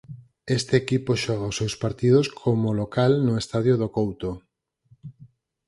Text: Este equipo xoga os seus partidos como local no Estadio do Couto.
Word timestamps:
Este 0.57 0.73
equipo 0.83 1.11
xoga 1.23 1.49
os 1.51 1.57
seus 1.59 1.75
partidos 1.83 2.25
como 2.41 2.77
local 2.81 3.11
no 3.25 3.33
Estadio 3.43 3.75
do 3.81 3.87
Couto. 3.95 4.29